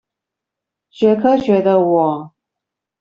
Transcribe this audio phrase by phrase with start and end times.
[0.89, 2.33] 學科學的我